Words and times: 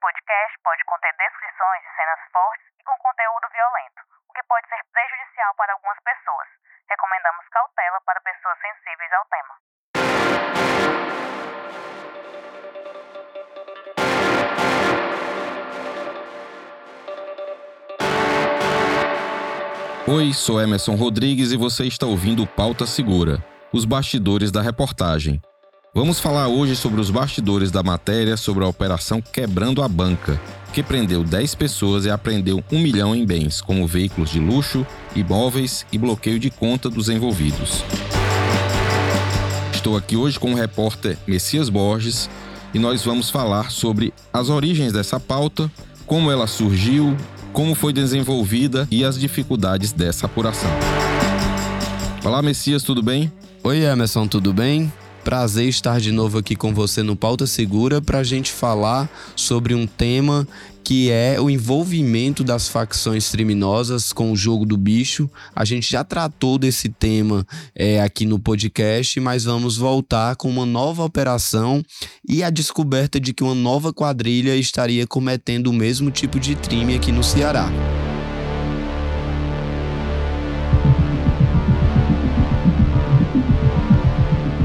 podcast 0.00 0.52
pode 0.64 0.82
conter 0.84 1.12
descrições 1.12 1.80
de 1.84 1.90
cenas 1.94 2.20
fortes 2.32 2.66
e 2.80 2.82
com 2.84 2.96
conteúdo 3.04 3.46
violento, 3.52 4.00
o 4.28 4.32
que 4.32 4.42
pode 4.48 4.66
ser 4.68 4.80
prejudicial 4.92 5.54
para 5.56 5.72
algumas 5.74 6.00
pessoas. 6.00 6.48
Recomendamos 6.88 7.44
cautela 7.52 8.00
para 8.08 8.20
pessoas 8.24 8.58
sensíveis 8.64 9.12
ao 9.12 9.24
tema. 9.28 9.54
Oi, 20.08 20.32
sou 20.32 20.60
Emerson 20.60 20.96
Rodrigues 20.96 21.52
e 21.52 21.56
você 21.56 21.84
está 21.84 22.06
ouvindo 22.06 22.46
Pauta 22.46 22.86
Segura, 22.86 23.38
os 23.72 23.84
bastidores 23.84 24.50
da 24.50 24.60
reportagem. 24.60 25.40
Vamos 25.92 26.20
falar 26.20 26.46
hoje 26.46 26.76
sobre 26.76 27.00
os 27.00 27.10
bastidores 27.10 27.72
da 27.72 27.82
matéria 27.82 28.36
sobre 28.36 28.62
a 28.62 28.68
operação 28.68 29.20
Quebrando 29.20 29.82
a 29.82 29.88
Banca, 29.88 30.40
que 30.72 30.84
prendeu 30.84 31.24
10 31.24 31.56
pessoas 31.56 32.04
e 32.04 32.10
apreendeu 32.10 32.62
um 32.70 32.78
milhão 32.78 33.12
em 33.12 33.26
bens, 33.26 33.60
como 33.60 33.88
veículos 33.88 34.30
de 34.30 34.38
luxo, 34.38 34.86
imóveis 35.16 35.84
e 35.90 35.98
bloqueio 35.98 36.38
de 36.38 36.48
conta 36.48 36.88
dos 36.88 37.08
envolvidos. 37.08 37.82
Estou 39.74 39.96
aqui 39.96 40.16
hoje 40.16 40.38
com 40.38 40.52
o 40.52 40.56
repórter 40.56 41.18
Messias 41.26 41.68
Borges 41.68 42.30
e 42.72 42.78
nós 42.78 43.02
vamos 43.04 43.28
falar 43.28 43.72
sobre 43.72 44.14
as 44.32 44.48
origens 44.48 44.92
dessa 44.92 45.18
pauta, 45.18 45.68
como 46.06 46.30
ela 46.30 46.46
surgiu, 46.46 47.16
como 47.52 47.74
foi 47.74 47.92
desenvolvida 47.92 48.86
e 48.92 49.04
as 49.04 49.18
dificuldades 49.18 49.90
dessa 49.90 50.26
apuração. 50.26 50.70
Olá, 52.24 52.40
Messias, 52.42 52.84
tudo 52.84 53.02
bem? 53.02 53.32
Oi, 53.64 53.82
Emerson, 53.82 54.28
tudo 54.28 54.52
bem? 54.52 54.92
Prazer 55.30 55.68
estar 55.68 56.00
de 56.00 56.10
novo 56.10 56.38
aqui 56.38 56.56
com 56.56 56.74
você 56.74 57.04
no 57.04 57.14
Pauta 57.14 57.46
Segura 57.46 58.02
para 58.02 58.18
a 58.18 58.24
gente 58.24 58.50
falar 58.50 59.08
sobre 59.36 59.76
um 59.76 59.86
tema 59.86 60.44
que 60.82 61.08
é 61.08 61.40
o 61.40 61.48
envolvimento 61.48 62.42
das 62.42 62.66
facções 62.66 63.30
criminosas 63.30 64.12
com 64.12 64.32
o 64.32 64.36
jogo 64.36 64.66
do 64.66 64.76
bicho. 64.76 65.30
A 65.54 65.64
gente 65.64 65.88
já 65.88 66.02
tratou 66.02 66.58
desse 66.58 66.88
tema 66.88 67.46
é, 67.76 68.02
aqui 68.02 68.26
no 68.26 68.40
podcast, 68.40 69.20
mas 69.20 69.44
vamos 69.44 69.76
voltar 69.76 70.34
com 70.34 70.50
uma 70.50 70.66
nova 70.66 71.04
operação 71.04 71.80
e 72.28 72.42
a 72.42 72.50
descoberta 72.50 73.20
de 73.20 73.32
que 73.32 73.44
uma 73.44 73.54
nova 73.54 73.92
quadrilha 73.92 74.56
estaria 74.56 75.06
cometendo 75.06 75.68
o 75.68 75.72
mesmo 75.72 76.10
tipo 76.10 76.40
de 76.40 76.56
crime 76.56 76.96
aqui 76.96 77.12
no 77.12 77.22
Ceará. 77.22 77.70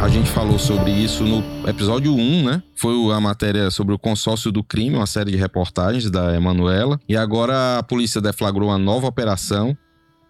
A 0.05 0.07
gente 0.07 0.29
falou 0.29 0.59
sobre 0.59 0.91
isso 0.91 1.23
no 1.23 1.67
episódio 1.67 2.13
1, 2.13 2.43
né? 2.43 2.61
Foi 2.75 2.93
a 3.11 3.19
matéria 3.19 3.71
sobre 3.71 3.91
o 3.91 3.97
consórcio 3.97 4.51
do 4.51 4.63
crime, 4.63 4.95
uma 4.95 5.07
série 5.07 5.31
de 5.31 5.35
reportagens 5.35 6.11
da 6.11 6.35
Emanuela. 6.35 6.99
E 7.09 7.17
agora 7.17 7.79
a 7.79 7.83
polícia 7.83 8.21
deflagrou 8.21 8.69
uma 8.69 8.77
nova 8.77 9.07
operação. 9.07 9.75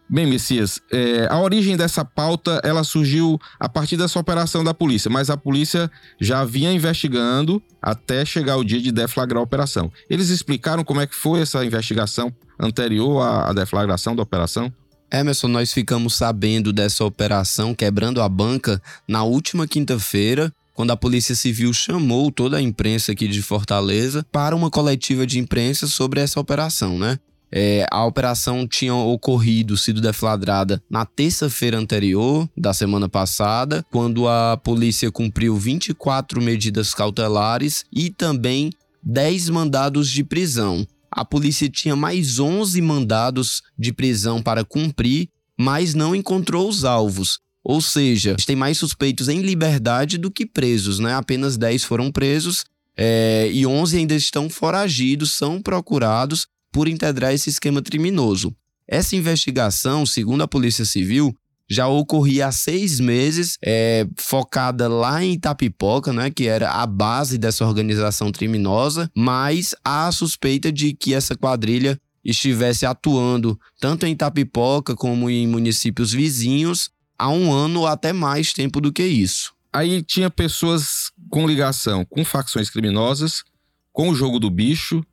Bem, 0.09 0.26
Messias, 0.28 0.80
é, 0.94 1.28
a 1.30 1.38
origem 1.42 1.76
dessa 1.76 2.06
pauta 2.06 2.62
ela 2.64 2.86
surgiu 2.86 3.38
a 3.59 3.68
partir 3.68 3.98
dessa 3.98 4.18
operação 4.18 4.64
da 4.64 4.73
polícia, 4.73 5.12
mas 5.12 5.30
a 5.30 5.36
polícia 5.36 5.92
já 6.22 6.46
vinha 6.46 6.72
investigando 6.72 7.62
até 7.81 8.23
chegar 8.23 8.56
o 8.56 8.64
dia 8.64 8.80
de 8.80 8.94
deflagrar 8.94 9.42
a 9.42 9.44
operação. 9.44 9.92
Eles 10.09 10.30
explicaram 10.30 10.86
como 10.86 11.02
é 11.02 11.06
que 11.06 11.16
foi 11.16 11.42
essa 11.42 11.66
investigação 11.66 12.34
anterior 12.58 13.22
à 13.22 13.52
deflagração 13.52 14.16
da 14.16 14.23
operação? 14.23 14.72
Emerson, 15.11 15.48
nós 15.48 15.72
ficamos 15.72 16.16
sabendo 16.16 16.73
dessa 16.73 17.06
operação 17.06 17.73
quebrando 17.73 18.22
a 18.22 18.28
banca 18.28 18.81
na 19.08 19.23
última 19.23 19.67
quinta-feira, 19.67 20.52
quando 20.73 20.92
a 20.92 20.97
Polícia 20.97 21.36
Civil 21.36 21.72
chamou 21.73 22.31
toda 22.31 22.58
a 22.58 22.62
imprensa 22.62 23.14
aqui 23.14 23.28
de 23.28 23.42
Fortaleza 23.42 24.25
para 24.31 24.56
uma 24.56 24.70
coletiva 24.70 25.25
de 25.25 25.39
imprensa 25.39 25.88
sobre 25.88 26.20
essa 26.20 26.39
operação, 26.39 26.97
né? 27.00 27.17
É, 27.52 27.86
a 27.89 28.03
operação 28.06 28.67
tinha 28.67 28.94
ocorrido, 28.94 29.78
sido 29.78 30.02
deflagrada 30.02 30.81
na 30.89 31.06
terça-feira 31.06 31.78
anterior 31.78 32.50
da 32.58 32.73
semana 32.73 33.07
passada, 33.07 33.85
quando 33.90 34.28
a 34.28 34.57
polícia 34.57 35.09
cumpriu 35.09 35.56
24 35.56 36.41
medidas 36.41 36.94
cautelares 36.94 37.85
e 37.94 38.09
também 38.09 38.72
10 39.01 39.50
mandados 39.50 40.09
de 40.09 40.24
prisão 40.24 40.85
a 41.16 41.24
polícia 41.24 41.70
tinha 41.70 41.96
mais 41.96 42.40
11 42.40 42.81
mandados 42.81 43.64
de 43.80 43.94
prisão 43.94 44.42
para 44.42 44.66
cumprir, 44.66 45.30
mas 45.58 45.94
não 45.94 46.14
encontrou 46.14 46.68
os 46.68 46.84
alvos. 46.84 47.40
Ou 47.64 47.80
seja, 47.80 48.36
tem 48.46 48.56
mais 48.56 48.78
suspeitos 48.78 49.30
em 49.30 49.42
liberdade 49.42 50.18
do 50.18 50.30
que 50.30 50.46
presos, 50.46 51.00
né? 51.00 51.16
Apenas 51.16 51.56
10 51.56 51.86
foram 51.86 52.12
presos 52.12 52.66
é, 52.98 53.50
e 53.52 53.66
11 53.66 53.98
ainda 53.98 54.14
estão 54.14 54.50
foragidos, 54.50 55.38
são 55.38 55.62
procurados 55.62 56.48
por 56.70 56.86
integrar 56.86 57.34
esse 57.34 57.50
esquema 57.50 57.81
criminoso. 57.81 58.54
Essa 58.86 59.16
investigação, 59.16 60.06
segundo 60.06 60.44
a 60.44 60.48
Polícia 60.48 60.84
Civil, 60.84 61.34
já 61.70 61.88
ocorria 61.88 62.48
há 62.48 62.52
seis 62.52 63.00
meses, 63.00 63.58
é, 63.64 64.08
focada 64.18 64.88
lá 64.88 65.24
em 65.24 65.34
Itapipoca, 65.34 66.14
né, 66.14 66.30
que 66.30 66.48
era 66.48 66.72
a 66.72 66.86
base 66.86 67.38
dessa 67.38 67.66
organização 67.66 68.31
criminosa, 68.31 69.09
mas 69.16 69.75
há 69.84 70.08
a 70.08 70.12
suspeita 70.12 70.72
de 70.72 70.94
que 70.94 71.14
essa 71.14 71.36
quadrilha 71.36 72.00
estivesse 72.24 72.86
atuando 72.86 73.59
tanto 73.80 74.06
em 74.06 74.12
Itapipoca 74.12 74.96
como 74.96 75.30
em 75.30 75.48
municípios 75.48 76.12
vizinhos 76.12 76.90
há 77.18 77.30
um 77.30 77.54
ano 77.54 77.81
ou 77.81 77.88
até 77.88 78.12
mais 78.12 78.52
tempo 78.52 78.81
do 78.81 78.92
que 78.92 79.04
isso. 79.04 79.54
Aí 79.72 80.02
tinha 80.02 80.30
pessoas 80.30 81.12
com 81.30 81.48
ligação 81.48 82.06
com 82.06 82.24
facções 82.24 82.70
criminosas, 82.70 83.44
com 83.92 84.09
o 84.09 84.16
jogo 84.16 84.40
do 84.40 84.50
bicho 84.50 85.06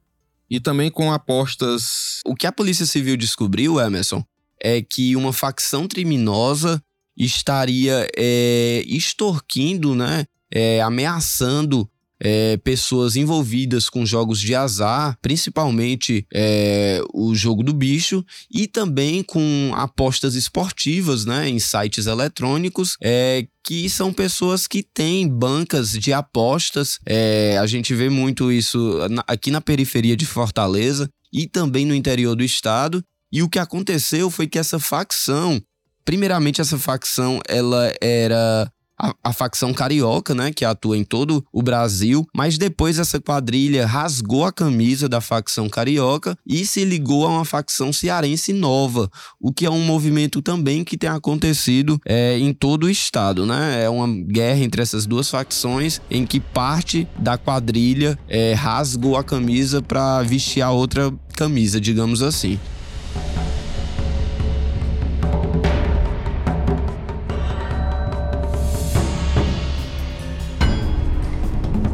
e 0.49 0.61
também 0.61 0.91
com 0.91 1.13
apostas. 1.13 2.21
O 2.25 2.35
que 2.35 2.47
a 2.47 2.53
Polícia 2.53 2.87
Civil 2.87 3.17
descobriu, 3.17 3.81
Emerson, 3.81 4.25
é 4.63 4.81
que 4.81 5.17
uma 5.17 5.33
facção 5.33 5.89
criminosa 5.89 6.83
estaria 7.17 8.09
é, 8.17 8.83
extorquindo, 8.87 9.95
né, 9.95 10.27
é, 10.51 10.81
ameaçando 10.81 11.89
é, 12.25 12.57
pessoas 12.59 13.17
envolvidas 13.17 13.91
com 13.91 14.07
jogos 14.07 14.41
de 14.41 14.55
azar, 14.55 15.19
principalmente 15.21 16.25
é, 16.33 17.03
o 17.13 17.35
jogo 17.35 17.65
do 17.65 17.73
bicho, 17.73 18.25
e 18.49 18.69
também 18.69 19.25
com 19.25 19.73
apostas 19.75 20.37
esportivas 20.37 21.25
né, 21.25 21.49
em 21.49 21.59
sites 21.59 22.07
eletrônicos, 22.07 22.97
é, 23.03 23.45
que 23.65 23.91
são 23.91 24.13
pessoas 24.13 24.69
que 24.69 24.85
têm 24.85 25.29
bancas 25.29 25.91
de 25.91 26.13
apostas. 26.13 27.01
É, 27.05 27.59
a 27.59 27.67
gente 27.67 27.93
vê 27.93 28.09
muito 28.09 28.53
isso 28.53 28.99
aqui 29.27 29.51
na 29.51 29.61
periferia 29.61 30.17
de 30.17 30.25
Fortaleza 30.25 31.11
e 31.33 31.49
também 31.49 31.85
no 31.85 31.95
interior 31.95 32.37
do 32.37 32.45
estado. 32.45 33.03
E 33.33 33.43
o 33.43 33.49
que 33.49 33.59
aconteceu 33.59 34.31
foi 34.31 34.47
que 34.47 34.59
essa 34.59 34.79
facção, 34.79 35.61
primeiramente 36.05 36.61
essa 36.61 36.79
facção, 36.79 37.41
ela 37.49 37.91
era 38.01 38.71
a, 39.03 39.15
a, 39.25 39.33
facção 39.33 39.73
carioca, 39.75 40.35
né, 40.35 40.53
que 40.53 40.65
atua 40.65 40.97
em 40.97 41.03
todo 41.03 41.45
o 41.53 41.61
Brasil, 41.61 42.25
mas 42.35 42.57
depois 42.57 42.99
essa 42.99 43.21
quadrilha 43.21 43.85
rasgou 43.85 44.45
a 44.45 44.53
camisa 44.53 45.09
da 45.09 45.21
facção 45.21 45.69
carioca 45.69 46.37
e 46.47 46.65
se 46.65 46.85
ligou 46.85 47.27
a 47.27 47.31
uma 47.31 47.45
facção 47.45 47.93
cearense 47.93 48.53
nova, 48.53 49.11
o 49.41 49.53
que 49.53 49.67
é 49.67 49.71
um 49.71 49.83
movimento 49.85 50.41
também 50.41 50.85
que 50.85 50.97
tem 50.97 51.11
acontecido 51.11 52.01
é, 52.07 52.39
em 52.39 52.53
todo 52.53 52.85
o 52.85 52.91
estado, 52.91 53.45
né? 53.45 53.83
É 53.83 53.89
uma 53.89 54.07
guerra 54.07 54.61
entre 54.61 54.83
essas 54.83 55.05
duas 55.05 55.29
facções 55.29 56.01
em 56.09 56.25
que 56.25 56.39
parte 56.39 57.09
da 57.19 57.37
quadrilha 57.37 58.17
é, 58.29 58.53
rasgou 58.53 59.17
a 59.17 59.25
camisa 59.25 59.83
para 59.83 60.23
vestir 60.23 60.63
a 60.63 60.71
outra 60.71 61.13
camisa, 61.35 61.81
digamos 61.81 62.23
assim. 62.23 62.59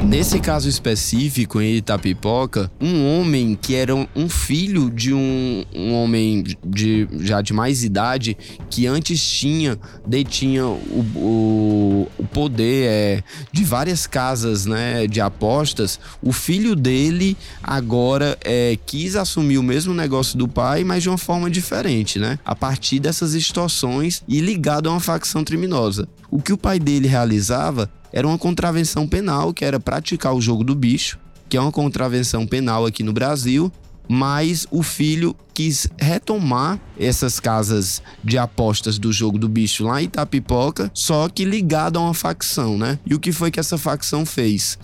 Nesse 0.08 0.40
caso 0.40 0.70
específico, 0.70 1.60
em 1.60 1.76
Itapipoca, 1.76 2.72
um 2.80 3.06
homem 3.06 3.54
que 3.54 3.74
era 3.74 3.94
um 3.94 4.26
filho 4.26 4.90
de 4.90 5.12
um, 5.12 5.66
um 5.74 5.92
homem 5.92 6.42
de, 6.64 7.06
já 7.20 7.42
de 7.42 7.52
mais 7.52 7.84
idade, 7.84 8.34
que 8.70 8.86
antes 8.86 9.22
tinha, 9.22 9.78
detinha 10.06 10.64
o, 10.66 11.04
o, 11.14 12.08
o 12.16 12.24
poder 12.24 12.86
é, 12.88 13.22
de 13.52 13.64
várias 13.64 14.06
casas 14.06 14.64
né, 14.64 15.06
de 15.06 15.20
apostas, 15.20 16.00
o 16.22 16.32
filho 16.32 16.74
dele 16.74 17.36
agora 17.62 18.38
é, 18.42 18.78
quis 18.86 19.14
assumir 19.14 19.58
o 19.58 19.62
mesmo 19.62 19.92
negócio 19.92 20.38
do 20.38 20.48
pai, 20.48 20.84
mas 20.84 21.02
de 21.02 21.10
uma 21.10 21.18
forma 21.18 21.50
diferente, 21.50 22.18
né? 22.18 22.38
A 22.46 22.56
partir 22.56 22.98
dessas 22.98 23.34
extorsões 23.34 24.22
e 24.26 24.40
ligado 24.40 24.88
a 24.88 24.92
uma 24.92 25.00
facção 25.00 25.44
criminosa. 25.44 26.08
O 26.30 26.40
que 26.40 26.52
o 26.52 26.58
pai 26.58 26.78
dele 26.78 27.06
realizava 27.06 27.90
era 28.12 28.26
uma 28.26 28.38
contravenção 28.38 29.06
penal, 29.06 29.52
que 29.52 29.64
era 29.64 29.78
praticar 29.78 30.34
o 30.34 30.40
jogo 30.40 30.64
do 30.64 30.74
bicho, 30.74 31.18
que 31.48 31.56
é 31.56 31.60
uma 31.60 31.72
contravenção 31.72 32.46
penal 32.46 32.86
aqui 32.86 33.02
no 33.02 33.12
Brasil, 33.12 33.72
mas 34.08 34.66
o 34.70 34.82
filho 34.82 35.36
quis 35.52 35.86
retomar 35.98 36.80
essas 36.98 37.38
casas 37.38 38.02
de 38.24 38.38
apostas 38.38 38.98
do 38.98 39.12
jogo 39.12 39.38
do 39.38 39.48
bicho 39.48 39.84
lá 39.84 40.00
em 40.00 40.06
Itapipoca, 40.06 40.90
só 40.94 41.28
que 41.28 41.44
ligado 41.44 41.98
a 41.98 42.02
uma 42.02 42.14
facção, 42.14 42.78
né? 42.78 42.98
E 43.04 43.14
o 43.14 43.20
que 43.20 43.32
foi 43.32 43.50
que 43.50 43.60
essa 43.60 43.76
facção 43.76 44.24
fez? 44.24 44.78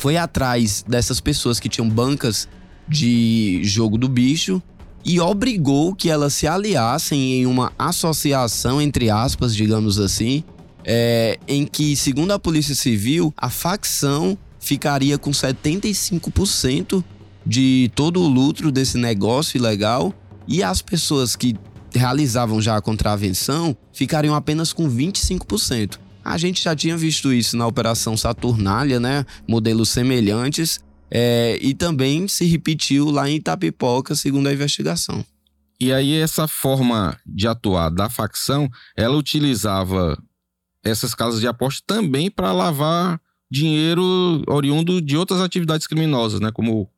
foi 0.00 0.16
atrás 0.16 0.82
dessas 0.88 1.20
pessoas 1.20 1.60
que 1.60 1.68
tinham 1.68 1.86
bancas 1.88 2.48
de 2.88 3.60
jogo 3.62 3.98
do 3.98 4.08
bicho 4.08 4.62
e 5.04 5.20
obrigou 5.20 5.94
que 5.94 6.10
elas 6.10 6.34
se 6.34 6.46
aliassem 6.46 7.40
em 7.40 7.46
uma 7.46 7.72
associação, 7.78 8.80
entre 8.80 9.10
aspas, 9.10 9.54
digamos 9.54 9.98
assim, 9.98 10.44
é, 10.84 11.38
em 11.48 11.66
que, 11.66 11.96
segundo 11.96 12.32
a 12.32 12.38
Polícia 12.38 12.74
Civil, 12.74 13.32
a 13.36 13.48
facção 13.48 14.36
ficaria 14.58 15.16
com 15.18 15.30
75% 15.30 17.02
de 17.44 17.90
todo 17.94 18.20
o 18.20 18.28
lucro 18.28 18.70
desse 18.70 18.98
negócio 18.98 19.56
ilegal 19.56 20.14
e 20.46 20.62
as 20.62 20.82
pessoas 20.82 21.34
que 21.34 21.56
realizavam 21.94 22.60
já 22.60 22.76
a 22.76 22.80
contravenção 22.80 23.76
ficariam 23.92 24.34
apenas 24.34 24.72
com 24.72 24.88
25%. 24.88 25.98
A 26.24 26.36
gente 26.36 26.62
já 26.62 26.76
tinha 26.76 26.96
visto 26.96 27.32
isso 27.32 27.56
na 27.56 27.66
Operação 27.66 28.16
Saturnália, 28.16 29.00
né? 29.00 29.24
Modelos 29.48 29.88
semelhantes. 29.88 30.80
É, 31.10 31.58
e 31.60 31.74
também 31.74 32.28
se 32.28 32.44
repetiu 32.44 33.10
lá 33.10 33.28
em 33.28 33.36
Itapipoca, 33.36 34.14
segundo 34.14 34.48
a 34.48 34.52
investigação. 34.52 35.24
E 35.80 35.92
aí, 35.92 36.14
essa 36.14 36.46
forma 36.46 37.18
de 37.26 37.48
atuar 37.48 37.88
da 37.90 38.08
facção, 38.08 38.68
ela 38.96 39.16
utilizava 39.16 40.22
essas 40.84 41.14
casas 41.14 41.40
de 41.40 41.46
aposta 41.46 41.82
também 41.86 42.30
para 42.30 42.52
lavar 42.52 43.20
dinheiro 43.50 44.42
oriundo 44.46 45.00
de 45.00 45.16
outras 45.16 45.40
atividades 45.40 45.86
criminosas, 45.86 46.38
né? 46.38 46.52
Como 46.52 46.88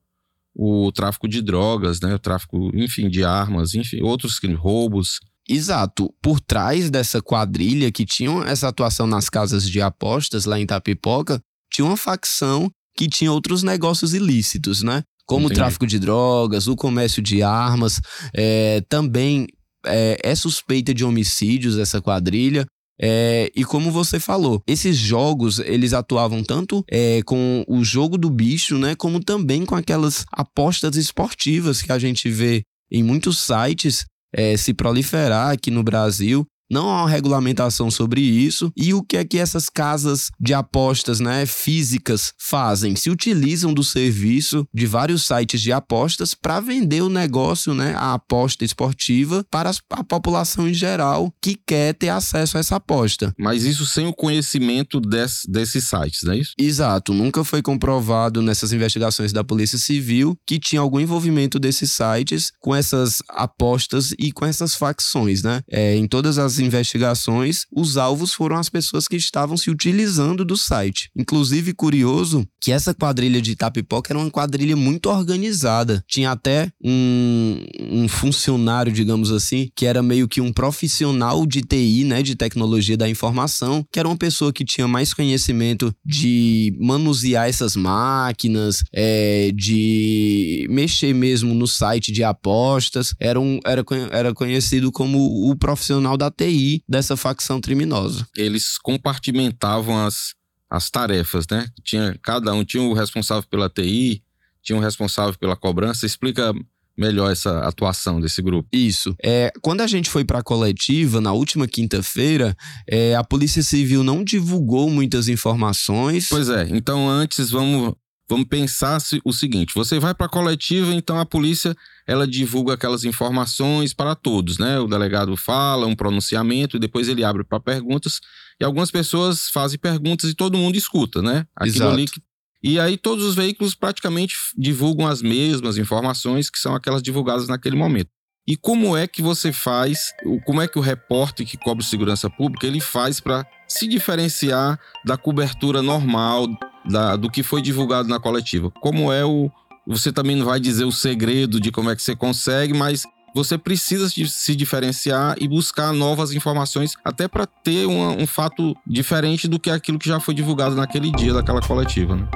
o 0.55 0.93
tráfico 0.93 1.27
de 1.27 1.41
drogas, 1.41 2.01
né? 2.01 2.15
O 2.15 2.19
tráfico, 2.19 2.71
enfim, 2.75 3.09
de 3.09 3.25
armas, 3.25 3.75
enfim, 3.75 4.03
outros 4.03 4.39
crimes, 4.39 4.59
roubos. 4.59 5.21
Exato. 5.49 6.13
Por 6.21 6.41
trás 6.41 6.91
dessa 6.91 7.23
quadrilha 7.23 7.91
que 7.91 8.05
tinha 8.05 8.45
essa 8.45 8.69
atuação 8.69 9.07
nas 9.07 9.29
casas 9.29 9.69
de 9.69 9.81
apostas 9.81 10.45
lá 10.45 10.59
em 10.59 10.67
Tapipoca, 10.67 11.43
tinha 11.71 11.85
uma 11.85 11.97
facção 11.97 12.71
que 12.97 13.09
tinha 13.09 13.33
outros 13.33 13.63
negócios 13.63 14.15
ilícitos, 14.15 14.83
né? 14.83 15.03
Como 15.27 15.47
Entendi. 15.47 15.53
o 15.53 15.63
tráfico 15.63 15.87
de 15.87 15.99
drogas, 15.99 16.67
o 16.67 16.77
comércio 16.77 17.23
de 17.23 17.43
armas, 17.43 18.01
é, 18.35 18.83
também 18.89 19.47
é, 19.87 20.19
é 20.23 20.35
suspeita 20.35 20.93
de 20.93 21.05
homicídios 21.05 21.79
essa 21.79 22.01
quadrilha. 22.01 22.67
É, 23.01 23.51
e 23.57 23.65
como 23.65 23.91
você 23.91 24.21
falou, 24.21 24.63
esses 24.67 24.97
jogos 24.97 25.59
eles 25.59 25.93
atuavam 25.93 26.45
tanto 26.45 26.85
é, 26.91 27.23
com 27.25 27.65
o 27.67 27.83
jogo 27.83 28.19
do 28.19 28.31
bicho, 28.31 28.79
né, 28.79 28.95
como 28.95 29.19
também 29.19 29.65
com 29.65 29.75
aquelas 29.75 30.25
apostas 30.31 30.97
esportivas 30.97 31.83
que 31.83 31.91
a 31.91 31.99
gente 31.99 32.31
vê 32.31 32.63
em 32.91 33.03
muitos 33.03 33.41
sites 33.41 34.05
é, 34.33 34.57
se 34.57 34.73
proliferar 34.73 35.51
aqui 35.51 35.71
no 35.71 35.83
Brasil 35.83 36.47
não 36.73 36.89
há 36.89 37.03
uma 37.03 37.09
regulamentação 37.11 37.91
sobre 37.91 38.23
isso. 38.23 38.73
E 38.75 38.95
o 38.95 39.03
que 39.03 39.19
é 39.19 39.25
que 39.25 39.39
essas 39.39 39.69
casas 39.69 40.31
de 40.41 40.55
apostas 40.55 41.21
né, 41.21 41.45
físicas 41.45 42.33
fazem? 42.39 42.97
Se 42.97 43.11
utilizam 43.11 43.75
do 43.75 43.85
serviço 43.85 44.67
de 44.73 44.87
vários 44.87 45.27
sites 45.27 45.61
de 45.61 45.71
apostas 45.71 46.35
para 46.35 46.61
vender 46.61 47.03
o 47.03 47.11
negócio, 47.11 47.75
né, 47.75 47.95
a 47.97 48.15
aposta 48.15 48.65
esportiva, 48.65 49.45
para 49.51 49.71
a 49.91 50.03
população 50.03 50.67
em 50.67 50.75
geral 50.75 51.33
que 51.43 51.57
quer 51.67 51.93
ter 51.93 52.09
acesso 52.09 52.57
a 52.57 52.61
essa 52.61 52.77
aposta. 52.77 53.35
Mas 53.39 53.65
isso 53.65 53.85
sem 53.85 54.07
o 54.07 54.15
conhecimento 54.15 54.99
desse, 54.99 55.51
desses 55.51 55.89
sites, 55.89 56.23
não 56.23 56.33
é 56.33 56.39
isso? 56.39 56.53
Exato. 56.59 57.13
Nunca 57.13 57.45
foi 57.45 57.61
comprovado 57.61 58.41
nessas 58.41 58.73
investigações 58.73 59.33
da 59.33 59.45
Polícia 59.45 59.77
Civil 59.77 60.37
que 60.47 60.59
tinha 60.59 60.81
algum 60.81 61.01
envolvimento 61.01 61.59
desses 61.59 61.93
sites 61.93 62.51
com 62.61 62.75
essas 62.75 63.19
apostas 63.29 64.15
e 64.19 64.33
com 64.33 64.47
essas 64.47 64.75
facções, 64.75 65.43
né? 65.43 65.61
É, 65.71 65.95
em 65.95 66.07
todas 66.07 66.39
as 66.39 66.62
investigações, 66.63 67.67
os 67.71 67.97
alvos 67.97 68.33
foram 68.33 68.57
as 68.57 68.69
pessoas 68.69 69.07
que 69.09 69.17
estavam 69.17 69.57
se 69.57 69.71
utilizando 69.71 70.45
do 70.45 70.57
site. 70.57 71.11
Inclusive, 71.17 71.73
curioso 71.75 72.47
que 72.61 72.71
essa 72.71 72.95
quadrilha 72.95 73.43
de 73.43 73.53
Itapipoca 73.53 74.13
era 74.13 74.19
uma 74.19 74.31
quadrilha 74.31 74.77
muito 74.77 75.11
organizada. 75.11 76.05
Tinha 76.07 76.31
até 76.31 76.71
um, 76.83 77.65
um 77.81 78.09
funcionário, 78.09 78.93
digamos 78.93 79.33
assim, 79.33 79.69
que 79.75 79.87
era 79.87 80.03
meio 80.03 80.29
que 80.29 80.41
um 80.41 80.53
profissional 80.53 81.45
de 81.45 81.63
TI, 81.63 82.05
né, 82.05 82.23
de 82.23 82.37
tecnologia 82.37 82.97
da 82.97 83.09
informação, 83.09 83.85
que 83.91 83.99
era 83.99 84.09
uma 84.09 84.17
pessoa 84.17 84.53
que 84.53 84.65
tinha 84.65 84.87
mais 84.87 85.13
conhecimento 85.13 85.93
de 86.05 86.77
manusear 86.81 87.49
essas 87.49 87.75
máquinas, 87.75 88.83
é, 88.93 89.51
de 89.55 90.67
mexer 90.71 91.13
mesmo 91.15 91.55
no 91.55 91.67
site 91.67 92.13
de 92.13 92.23
apostas. 92.23 93.15
Era, 93.19 93.41
um, 93.41 93.59
era, 93.67 93.85
era 94.11 94.35
conhecido 94.35 94.93
como 94.93 95.51
o 95.51 95.57
profissional 95.57 96.17
da 96.17 96.31
TI 96.31 96.52
dessa 96.89 97.17
facção 97.17 97.61
criminosa. 97.61 98.27
Eles 98.37 98.79
compartimentavam 98.79 100.05
as 100.05 100.35
as 100.71 100.89
tarefas, 100.89 101.47
né? 101.51 101.69
Tinha 101.85 102.19
cada 102.23 102.55
um 102.55 102.65
tinha 102.65 102.83
o 102.83 102.95
responsável 102.95 103.47
pela 103.51 103.69
TI, 103.69 104.23
tinha 104.63 104.79
o 104.79 104.81
responsável 104.81 105.39
pela 105.39 105.55
cobrança. 105.55 106.07
Explica 106.07 106.55
melhor 106.97 107.31
essa 107.31 107.61
atuação 107.61 108.21
desse 108.21 108.41
grupo. 108.41 108.69
Isso. 108.73 109.15
É, 109.23 109.53
quando 109.61 109.83
a 109.83 109.87
gente 109.87 110.09
foi 110.09 110.25
para 110.25 110.39
a 110.39 110.43
coletiva 110.43 111.21
na 111.21 111.33
última 111.33 111.67
quinta-feira, 111.67 112.57
é, 112.89 113.15
a 113.15 113.23
Polícia 113.23 113.63
Civil 113.63 114.03
não 114.03 114.25
divulgou 114.25 114.89
muitas 114.89 115.29
informações. 115.29 116.29
Pois 116.31 116.49
é. 116.49 116.67
Então 116.71 117.09
antes 117.09 117.51
vamos 117.51 117.95
vamos 118.29 118.49
pensar 118.49 118.99
o 119.25 119.33
seguinte: 119.33 119.75
você 119.75 119.99
vai 119.99 120.15
para 120.15 120.27
a 120.27 120.31
coletiva, 120.31 120.95
então 120.95 121.19
a 121.19 121.27
polícia 121.27 121.77
ela 122.07 122.27
divulga 122.27 122.75
aquelas 122.75 123.05
informações 123.05 123.95
para 123.95 124.15
todos, 124.15 124.59
né? 124.59 124.79
O 124.79 124.87
delegado 124.87 125.37
fala 125.37 125.87
um 125.87 125.95
pronunciamento 125.95 126.77
e 126.77 126.81
depois 126.81 127.09
ele 127.09 127.25
abre 127.25 127.45
para 127.45 127.61
perguntas 127.61 128.21
e 128.61 128.65
algumas 128.65 128.91
pessoas 128.91 129.49
fazem 129.49 129.79
perguntas 129.79 130.31
e 130.31 130.35
todo 130.35 130.59
mundo 130.59 130.77
escuta, 130.77 131.23
né? 131.23 131.47
Aquilo 131.57 131.77
Exato. 131.77 131.93
ali 131.93 132.07
que... 132.07 132.21
E 132.65 132.79
aí 132.79 132.97
todos 132.97 133.25
os 133.25 133.35
veículos 133.35 133.75
praticamente 133.75 134.37
divulgam 134.57 135.07
as 135.07 135.21
mesmas 135.21 135.79
informações 135.79 136.49
que 136.49 136.59
são 136.59 136.75
aquelas 136.75 137.03
divulgadas 137.03 137.49
naquele 137.49 137.75
momento. 137.75 138.11
E 138.47 138.57
como 138.57 138.97
é 138.97 139.07
que 139.07 139.23
você 139.23 139.53
faz, 139.53 140.13
como 140.45 140.61
é 140.61 140.67
que 140.67 140.79
o 140.79 140.83
repórter 140.83 141.47
que 141.47 141.57
cobre 141.57 141.85
segurança 141.85 142.29
pública, 142.29 142.67
ele 142.67 142.81
faz 142.81 143.21
para 143.21 143.47
se 143.69 143.87
diferenciar 143.87 144.79
da 145.05 145.17
cobertura 145.17 145.81
normal 145.81 146.49
da, 146.85 147.15
do 147.15 147.31
que 147.31 147.43
foi 147.43 147.63
divulgado 147.63 148.09
na 148.09 148.19
coletiva? 148.19 148.71
Como 148.81 149.13
é 149.13 149.25
o... 149.25 149.51
Você 149.87 150.13
também 150.13 150.37
não 150.37 150.47
vai 150.47 150.61
dizer 150.61 150.85
o 150.85 150.93
segredo 150.93 151.61
de 151.61 151.73
como 151.73 151.91
é 151.91 151.97
que 151.97 152.03
você 152.03 152.15
consegue, 152.15 152.73
mas 152.73 153.03
você 153.35 153.59
precisa 153.59 154.09
se 154.09 154.55
diferenciar 154.55 155.37
e 155.41 155.49
buscar 155.49 155.93
novas 155.93 156.33
informações, 156.33 156.95
até 157.05 157.27
para 157.27 157.47
ter 157.47 157.87
uma, 157.87 158.11
um 158.11 158.27
fato 158.27 158.77
diferente 158.87 159.49
do 159.49 159.59
que 159.59 159.71
aquilo 159.71 159.99
que 159.99 160.09
já 160.09 160.21
foi 160.21 160.35
divulgado 160.35 160.77
naquele 160.77 161.11
dia 161.11 161.33
daquela 161.33 161.61
coletiva. 161.61 162.15
Né? 162.15 162.29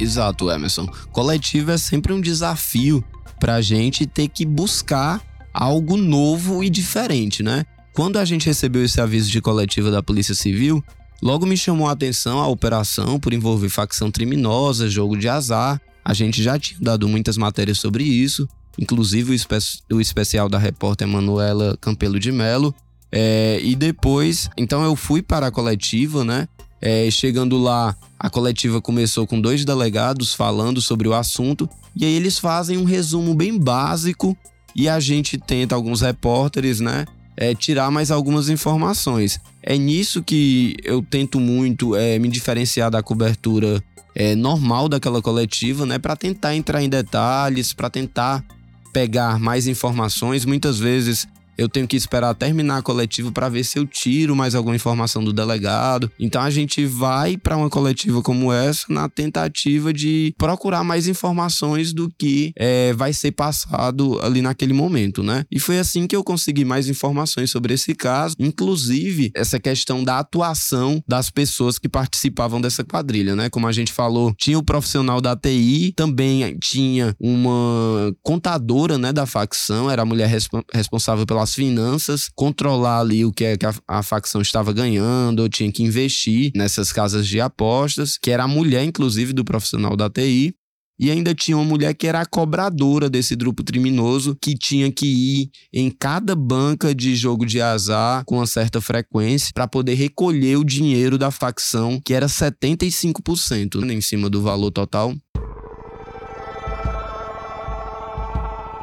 Exato, 0.00 0.50
Emerson. 0.50 0.86
Coletivo 1.12 1.70
é 1.70 1.78
sempre 1.78 2.12
um 2.12 2.20
desafio 2.20 3.04
para 3.38 3.54
a 3.54 3.60
gente 3.60 4.04
ter 4.04 4.26
que 4.28 4.44
buscar 4.44 5.22
algo 5.52 5.96
novo 5.96 6.64
e 6.64 6.70
diferente, 6.70 7.42
né? 7.42 7.64
Quando 7.92 8.18
a 8.18 8.24
gente 8.24 8.46
recebeu 8.46 8.84
esse 8.84 9.00
aviso 9.00 9.30
de 9.30 9.40
coletiva 9.40 9.90
da 9.90 10.02
Polícia 10.02 10.34
Civil, 10.34 10.82
logo 11.24 11.46
me 11.46 11.56
chamou 11.56 11.88
a 11.88 11.92
atenção 11.92 12.38
a 12.38 12.46
operação 12.46 13.18
por 13.18 13.32
envolver 13.32 13.70
facção 13.70 14.10
criminosa, 14.10 14.90
jogo 14.90 15.16
de 15.16 15.26
azar. 15.26 15.80
A 16.04 16.12
gente 16.12 16.42
já 16.42 16.58
tinha 16.58 16.78
dado 16.78 17.08
muitas 17.08 17.38
matérias 17.38 17.78
sobre 17.78 18.04
isso, 18.04 18.46
inclusive 18.78 19.30
o, 19.30 19.34
espe 19.34 19.56
o 19.90 20.02
especial 20.02 20.50
da 20.50 20.58
repórter 20.58 21.08
Manuela 21.08 21.78
Campelo 21.80 22.20
de 22.20 22.30
Melo. 22.30 22.74
É, 23.10 23.58
e 23.62 23.74
depois, 23.74 24.50
então 24.58 24.84
eu 24.84 24.94
fui 24.94 25.22
para 25.22 25.46
a 25.46 25.50
coletiva, 25.50 26.22
né? 26.22 26.46
É, 26.78 27.10
chegando 27.10 27.56
lá, 27.56 27.96
a 28.18 28.28
coletiva 28.28 28.82
começou 28.82 29.26
com 29.26 29.40
dois 29.40 29.64
delegados 29.64 30.34
falando 30.34 30.82
sobre 30.82 31.08
o 31.08 31.14
assunto, 31.14 31.66
e 31.96 32.04
aí 32.04 32.12
eles 32.12 32.38
fazem 32.38 32.76
um 32.76 32.84
resumo 32.84 33.34
bem 33.34 33.58
básico 33.58 34.36
e 34.76 34.88
a 34.88 35.00
gente 35.00 35.38
tenta, 35.38 35.74
alguns 35.74 36.02
repórteres, 36.02 36.80
né, 36.80 37.06
é, 37.36 37.54
tirar 37.54 37.90
mais 37.90 38.10
algumas 38.10 38.48
informações. 38.48 39.40
É 39.62 39.76
nisso 39.76 40.22
que 40.22 40.76
eu 40.84 41.02
tento 41.02 41.40
muito 41.40 41.96
é, 41.96 42.18
me 42.18 42.28
diferenciar 42.28 42.90
da 42.90 43.02
cobertura 43.02 43.82
é, 44.14 44.34
normal 44.34 44.88
daquela 44.88 45.20
coletiva, 45.20 45.84
né, 45.84 45.98
para 45.98 46.16
tentar 46.16 46.54
entrar 46.54 46.82
em 46.82 46.88
detalhes, 46.88 47.72
para 47.72 47.90
tentar 47.90 48.44
pegar 48.92 49.38
mais 49.40 49.66
informações. 49.66 50.44
Muitas 50.44 50.78
vezes 50.78 51.26
eu 51.56 51.68
tenho 51.68 51.86
que 51.86 51.96
esperar 51.96 52.34
terminar 52.34 52.78
a 52.78 52.82
coletiva 52.82 53.30
para 53.32 53.48
ver 53.48 53.64
se 53.64 53.78
eu 53.78 53.86
tiro 53.86 54.34
mais 54.34 54.54
alguma 54.54 54.76
informação 54.76 55.22
do 55.22 55.32
delegado. 55.32 56.10
Então 56.18 56.42
a 56.42 56.50
gente 56.50 56.84
vai 56.84 57.36
para 57.36 57.56
uma 57.56 57.70
coletiva 57.70 58.22
como 58.22 58.52
essa 58.52 58.86
na 58.88 59.08
tentativa 59.08 59.92
de 59.92 60.34
procurar 60.38 60.84
mais 60.84 61.06
informações 61.06 61.92
do 61.92 62.10
que 62.18 62.52
é, 62.56 62.92
vai 62.92 63.12
ser 63.12 63.32
passado 63.32 64.20
ali 64.22 64.42
naquele 64.42 64.72
momento, 64.72 65.22
né? 65.22 65.44
E 65.50 65.58
foi 65.58 65.78
assim 65.78 66.06
que 66.06 66.16
eu 66.16 66.24
consegui 66.24 66.64
mais 66.64 66.88
informações 66.88 67.50
sobre 67.50 67.74
esse 67.74 67.94
caso, 67.94 68.36
inclusive 68.38 69.30
essa 69.34 69.58
questão 69.58 70.02
da 70.02 70.18
atuação 70.18 71.02
das 71.06 71.30
pessoas 71.30 71.78
que 71.78 71.88
participavam 71.88 72.60
dessa 72.60 72.84
quadrilha, 72.84 73.34
né? 73.34 73.48
Como 73.48 73.66
a 73.66 73.72
gente 73.72 73.92
falou, 73.92 74.34
tinha 74.38 74.58
o 74.58 74.62
profissional 74.62 75.20
da 75.20 75.36
TI, 75.36 75.92
também 75.96 76.58
tinha 76.58 77.14
uma 77.20 78.14
contadora, 78.22 78.98
né, 78.98 79.12
da 79.12 79.26
facção, 79.26 79.90
era 79.90 80.02
a 80.02 80.04
mulher 80.04 80.28
resp 80.28 80.52
responsável 80.72 81.26
pela 81.26 81.43
as 81.44 81.54
finanças, 81.54 82.28
controlar 82.34 83.00
ali 83.00 83.24
o 83.24 83.32
que, 83.32 83.44
é 83.44 83.56
que 83.56 83.64
a, 83.64 83.74
a 83.86 84.02
facção 84.02 84.42
estava 84.42 84.72
ganhando, 84.72 85.40
ou 85.40 85.48
tinha 85.48 85.70
que 85.70 85.82
investir 85.82 86.50
nessas 86.54 86.92
casas 86.92 87.26
de 87.26 87.40
apostas, 87.40 88.18
que 88.20 88.30
era 88.30 88.44
a 88.44 88.48
mulher, 88.48 88.84
inclusive, 88.84 89.32
do 89.32 89.44
profissional 89.44 89.96
da 89.96 90.10
TI. 90.10 90.54
E 90.98 91.10
ainda 91.10 91.34
tinha 91.34 91.56
uma 91.56 91.64
mulher 91.64 91.92
que 91.94 92.06
era 92.06 92.20
a 92.20 92.26
cobradora 92.26 93.10
desse 93.10 93.34
grupo 93.34 93.64
criminoso, 93.64 94.36
que 94.40 94.54
tinha 94.54 94.92
que 94.92 95.06
ir 95.06 95.50
em 95.72 95.90
cada 95.90 96.36
banca 96.36 96.94
de 96.94 97.16
jogo 97.16 97.44
de 97.44 97.60
azar 97.60 98.24
com 98.24 98.36
uma 98.36 98.46
certa 98.46 98.80
frequência 98.80 99.50
para 99.52 99.66
poder 99.66 99.94
recolher 99.94 100.56
o 100.56 100.64
dinheiro 100.64 101.18
da 101.18 101.32
facção, 101.32 102.00
que 102.04 102.14
era 102.14 102.26
75% 102.26 103.84
né, 103.84 103.92
em 103.92 104.00
cima 104.00 104.30
do 104.30 104.40
valor 104.40 104.70
total. 104.70 105.12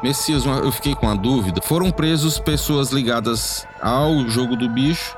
Messias, 0.02 0.44
eu 0.44 0.72
fiquei 0.72 0.96
com 0.96 1.08
a 1.08 1.14
dúvida. 1.14 1.62
Foram 1.62 1.90
presos 1.90 2.38
pessoas 2.38 2.90
ligadas 2.90 3.66
ao 3.80 4.28
jogo 4.28 4.56
do 4.56 4.68
bicho 4.68 5.16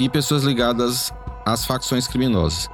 e 0.00 0.08
pessoas 0.08 0.42
ligadas 0.42 1.12
às 1.44 1.64
facções 1.64 2.08
criminosas. 2.08 2.68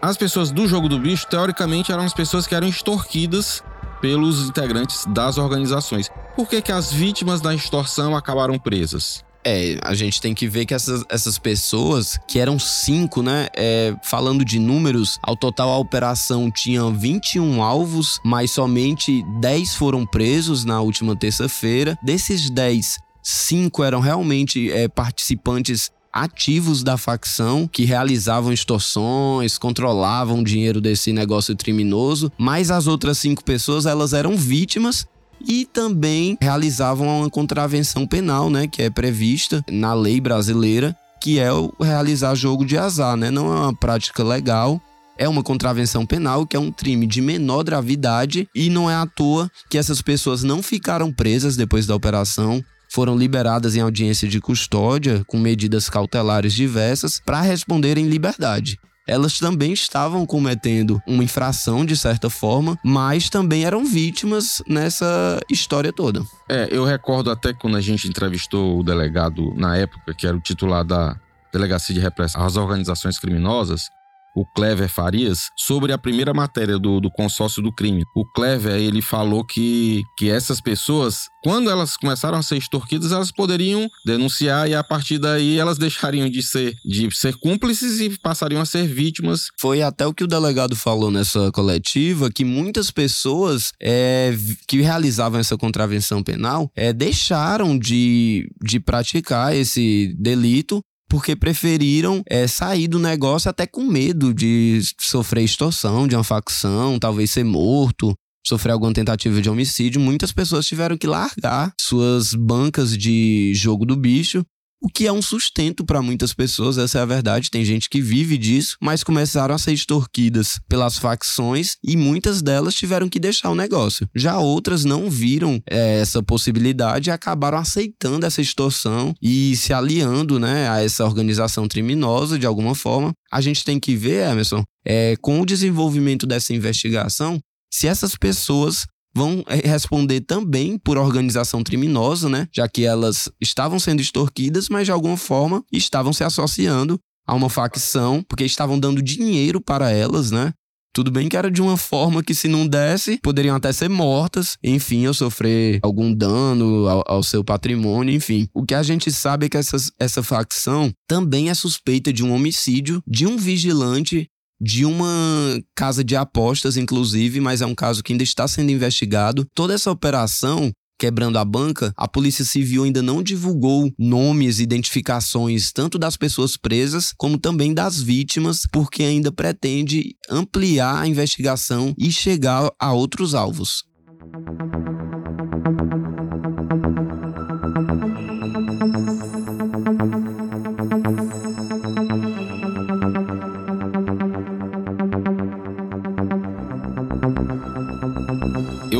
As 0.00 0.16
pessoas 0.16 0.50
do 0.50 0.66
jogo 0.66 0.88
do 0.88 0.98
bicho, 0.98 1.28
teoricamente, 1.28 1.92
eram 1.92 2.02
as 2.02 2.12
pessoas 2.12 2.48
que 2.48 2.54
eram 2.56 2.66
extorquidas 2.66 3.62
pelos 4.00 4.48
integrantes 4.48 5.06
das 5.06 5.38
organizações. 5.38 6.10
Por 6.34 6.48
que, 6.48 6.60
que 6.60 6.72
as 6.72 6.92
vítimas 6.92 7.40
da 7.40 7.54
extorsão 7.54 8.16
acabaram 8.16 8.58
presas? 8.58 9.24
É, 9.44 9.78
a 9.82 9.94
gente 9.94 10.20
tem 10.20 10.34
que 10.34 10.46
ver 10.46 10.66
que 10.66 10.74
essas, 10.74 11.04
essas 11.08 11.38
pessoas, 11.38 12.18
que 12.28 12.38
eram 12.38 12.58
cinco, 12.58 13.22
né? 13.22 13.48
É, 13.56 13.94
falando 14.02 14.44
de 14.44 14.58
números, 14.58 15.18
ao 15.22 15.36
total 15.36 15.70
a 15.70 15.78
operação 15.78 16.50
tinha 16.50 16.88
21 16.90 17.62
alvos, 17.62 18.20
mas 18.24 18.50
somente 18.50 19.24
10 19.40 19.74
foram 19.74 20.06
presos 20.06 20.64
na 20.64 20.80
última 20.80 21.16
terça-feira. 21.16 21.98
Desses 22.02 22.50
10, 22.50 22.98
cinco 23.22 23.82
eram 23.82 24.00
realmente 24.00 24.70
é, 24.70 24.88
participantes 24.88 25.90
ativos 26.12 26.82
da 26.82 26.98
facção 26.98 27.66
que 27.66 27.84
realizavam 27.84 28.52
extorsões, 28.52 29.56
controlavam 29.56 30.40
o 30.40 30.44
dinheiro 30.44 30.80
desse 30.80 31.10
negócio 31.12 31.56
criminoso, 31.56 32.30
mas 32.36 32.70
as 32.70 32.86
outras 32.86 33.16
cinco 33.16 33.42
pessoas 33.42 33.86
elas 33.86 34.12
eram 34.12 34.36
vítimas 34.36 35.06
e 35.46 35.64
também 35.64 36.36
realizavam 36.40 37.20
uma 37.20 37.30
contravenção 37.30 38.06
penal, 38.06 38.50
né, 38.50 38.66
que 38.66 38.82
é 38.82 38.90
prevista 38.90 39.64
na 39.70 39.94
lei 39.94 40.20
brasileira, 40.20 40.96
que 41.20 41.38
é 41.38 41.52
o 41.52 41.72
realizar 41.80 42.34
jogo 42.34 42.64
de 42.64 42.76
azar, 42.76 43.16
né? 43.16 43.30
Não 43.30 43.46
é 43.46 43.60
uma 43.60 43.74
prática 43.74 44.24
legal, 44.24 44.80
é 45.16 45.28
uma 45.28 45.42
contravenção 45.42 46.04
penal, 46.04 46.44
que 46.46 46.56
é 46.56 46.60
um 46.60 46.72
crime 46.72 47.06
de 47.06 47.20
menor 47.20 47.62
gravidade 47.62 48.48
e 48.54 48.68
não 48.68 48.90
é 48.90 48.94
à 48.94 49.06
toa 49.06 49.48
que 49.70 49.78
essas 49.78 50.02
pessoas 50.02 50.42
não 50.42 50.62
ficaram 50.62 51.12
presas 51.12 51.56
depois 51.56 51.86
da 51.86 51.94
operação 51.94 52.62
foram 52.90 53.16
liberadas 53.16 53.74
em 53.74 53.80
audiência 53.80 54.28
de 54.28 54.38
custódia 54.40 55.22
com 55.26 55.38
medidas 55.38 55.88
cautelares 55.88 56.52
diversas 56.52 57.20
para 57.24 57.40
responder 57.40 57.96
em 57.96 58.06
liberdade 58.06 58.78
elas 59.06 59.38
também 59.38 59.72
estavam 59.72 60.24
cometendo 60.26 61.02
uma 61.06 61.24
infração 61.24 61.84
de 61.84 61.96
certa 61.96 62.30
forma, 62.30 62.78
mas 62.84 63.28
também 63.28 63.64
eram 63.64 63.84
vítimas 63.84 64.62
nessa 64.66 65.40
história 65.50 65.92
toda. 65.92 66.22
É, 66.48 66.68
eu 66.70 66.84
recordo 66.84 67.30
até 67.30 67.52
quando 67.52 67.76
a 67.76 67.80
gente 67.80 68.08
entrevistou 68.08 68.78
o 68.78 68.82
delegado 68.82 69.52
na 69.56 69.76
época, 69.76 70.14
que 70.14 70.26
era 70.26 70.36
o 70.36 70.40
titular 70.40 70.84
da 70.84 71.16
Delegacia 71.52 71.94
de 71.94 72.00
Repressão 72.00 72.44
às 72.44 72.56
Organizações 72.56 73.18
Criminosas, 73.18 73.90
o 74.34 74.44
Clever 74.54 74.88
Farias, 74.88 75.48
sobre 75.56 75.92
a 75.92 75.98
primeira 75.98 76.32
matéria 76.32 76.78
do, 76.78 77.00
do 77.00 77.10
consórcio 77.10 77.62
do 77.62 77.72
crime. 77.72 78.04
O 78.14 78.24
Clever, 78.32 78.76
ele 78.76 79.02
falou 79.02 79.44
que, 79.44 80.02
que 80.16 80.30
essas 80.30 80.60
pessoas, 80.60 81.28
quando 81.42 81.70
elas 81.70 81.96
começaram 81.96 82.38
a 82.38 82.42
ser 82.42 82.56
extorquidas, 82.56 83.12
elas 83.12 83.30
poderiam 83.30 83.88
denunciar 84.04 84.68
e 84.68 84.74
a 84.74 84.82
partir 84.82 85.18
daí 85.18 85.58
elas 85.58 85.78
deixariam 85.78 86.28
de 86.28 86.42
ser, 86.42 86.74
de 86.84 87.10
ser 87.14 87.36
cúmplices 87.36 88.00
e 88.00 88.18
passariam 88.18 88.60
a 88.60 88.66
ser 88.66 88.86
vítimas. 88.86 89.46
Foi 89.60 89.82
até 89.82 90.06
o 90.06 90.14
que 90.14 90.24
o 90.24 90.28
delegado 90.28 90.74
falou 90.74 91.10
nessa 91.10 91.50
coletiva, 91.52 92.30
que 92.30 92.44
muitas 92.44 92.90
pessoas 92.90 93.72
é, 93.80 94.34
que 94.66 94.80
realizavam 94.80 95.40
essa 95.40 95.56
contravenção 95.56 96.22
penal 96.22 96.70
é, 96.74 96.92
deixaram 96.92 97.78
de, 97.78 98.48
de 98.62 98.80
praticar 98.80 99.54
esse 99.54 100.14
delito 100.18 100.82
porque 101.12 101.36
preferiram 101.36 102.22
é, 102.26 102.46
sair 102.46 102.88
do 102.88 102.98
negócio 102.98 103.50
até 103.50 103.66
com 103.66 103.84
medo 103.84 104.32
de 104.32 104.80
sofrer 104.98 105.44
extorsão 105.44 106.08
de 106.08 106.16
uma 106.16 106.24
facção, 106.24 106.98
talvez 106.98 107.30
ser 107.30 107.44
morto, 107.44 108.14
sofrer 108.46 108.72
alguma 108.72 108.94
tentativa 108.94 109.42
de 109.42 109.50
homicídio. 109.50 110.00
Muitas 110.00 110.32
pessoas 110.32 110.64
tiveram 110.64 110.96
que 110.96 111.06
largar 111.06 111.70
suas 111.78 112.32
bancas 112.32 112.96
de 112.96 113.52
jogo 113.54 113.84
do 113.84 113.94
bicho 113.94 114.42
o 114.82 114.88
que 114.88 115.06
é 115.06 115.12
um 115.12 115.22
sustento 115.22 115.84
para 115.84 116.02
muitas 116.02 116.34
pessoas, 116.34 116.76
essa 116.76 116.98
é 116.98 117.02
a 117.02 117.06
verdade. 117.06 117.50
Tem 117.50 117.64
gente 117.64 117.88
que 117.88 118.00
vive 118.00 118.36
disso, 118.36 118.76
mas 118.80 119.04
começaram 119.04 119.54
a 119.54 119.58
ser 119.58 119.72
extorquidas 119.72 120.58
pelas 120.68 120.98
facções 120.98 121.76
e 121.82 121.96
muitas 121.96 122.42
delas 122.42 122.74
tiveram 122.74 123.08
que 123.08 123.20
deixar 123.20 123.50
o 123.50 123.54
negócio. 123.54 124.08
Já 124.14 124.38
outras 124.38 124.84
não 124.84 125.08
viram 125.08 125.62
é, 125.70 126.00
essa 126.00 126.20
possibilidade 126.22 127.08
e 127.08 127.12
acabaram 127.12 127.58
aceitando 127.58 128.26
essa 128.26 128.42
extorsão 128.42 129.14
e 129.22 129.54
se 129.56 129.72
aliando 129.72 130.40
né, 130.40 130.68
a 130.68 130.82
essa 130.82 131.04
organização 131.04 131.68
criminosa 131.68 132.36
de 132.36 132.46
alguma 132.46 132.74
forma. 132.74 133.12
A 133.30 133.40
gente 133.40 133.64
tem 133.64 133.78
que 133.78 133.94
ver, 133.94 134.28
Emerson, 134.28 134.64
é, 134.84 135.14
com 135.20 135.40
o 135.40 135.46
desenvolvimento 135.46 136.26
dessa 136.26 136.52
investigação, 136.52 137.38
se 137.72 137.86
essas 137.86 138.16
pessoas 138.16 138.84
vão 139.14 139.44
eh, 139.46 139.68
responder 139.68 140.20
também 140.22 140.78
por 140.78 140.98
organização 140.98 141.62
criminosa, 141.62 142.28
né? 142.28 142.48
Já 142.52 142.68
que 142.68 142.84
elas 142.84 143.30
estavam 143.40 143.78
sendo 143.78 144.00
extorquidas, 144.00 144.68
mas 144.68 144.86
de 144.86 144.92
alguma 144.92 145.16
forma 145.16 145.64
estavam 145.72 146.12
se 146.12 146.24
associando 146.24 146.98
a 147.26 147.34
uma 147.34 147.48
facção, 147.48 148.22
porque 148.28 148.44
estavam 148.44 148.78
dando 148.78 149.02
dinheiro 149.02 149.60
para 149.60 149.90
elas, 149.90 150.30
né? 150.30 150.52
Tudo 150.94 151.10
bem 151.10 151.26
que 151.26 151.36
era 151.38 151.50
de 151.50 151.62
uma 151.62 151.78
forma 151.78 152.22
que, 152.22 152.34
se 152.34 152.48
não 152.48 152.66
desse, 152.66 153.18
poderiam 153.22 153.56
até 153.56 153.72
ser 153.72 153.88
mortas, 153.88 154.58
enfim, 154.62 155.06
ou 155.06 155.14
sofrer 155.14 155.80
algum 155.82 156.12
dano 156.12 156.86
ao, 156.86 157.02
ao, 157.06 157.22
seu 157.22 157.42
patrimônio, 157.42 158.14
enfim. 158.14 158.46
O 158.52 158.62
que 158.62 158.74
a 158.74 158.82
gente 158.82 159.10
sabe 159.10 159.46
é 159.46 159.48
que 159.48 159.56
essas, 159.56 159.90
essa 159.98 160.22
facção 160.22 160.92
também 161.08 161.48
é 161.48 161.54
suspeita 161.54 162.12
de 162.12 162.22
um 162.22 162.30
homicídio 162.30 163.02
de 163.06 163.26
um 163.26 163.38
vigilante 163.38 164.28
de 164.62 164.84
uma 164.84 165.60
casa 165.74 166.04
de 166.04 166.14
apostas, 166.14 166.76
inclusive, 166.76 167.40
mas 167.40 167.60
é 167.60 167.66
um 167.66 167.74
caso 167.74 168.02
que 168.02 168.12
ainda 168.12 168.22
está 168.22 168.46
sendo 168.46 168.70
investigado. 168.70 169.44
Toda 169.54 169.74
essa 169.74 169.90
operação 169.90 170.70
quebrando 171.02 171.36
a 171.36 171.44
banca, 171.44 171.92
a 171.96 172.06
Polícia 172.06 172.44
Civil 172.44 172.84
ainda 172.84 173.02
não 173.02 173.24
divulgou 173.24 173.90
nomes 173.98 174.60
identificações 174.60 175.72
tanto 175.72 175.98
das 175.98 176.16
pessoas 176.16 176.56
presas 176.56 177.12
como 177.18 177.36
também 177.36 177.74
das 177.74 178.00
vítimas, 178.00 178.62
porque 178.72 179.02
ainda 179.02 179.32
pretende 179.32 180.14
ampliar 180.30 181.02
a 181.02 181.08
investigação 181.08 181.92
e 181.98 182.12
chegar 182.12 182.70
a 182.78 182.92
outros 182.92 183.34
alvos. 183.34 183.82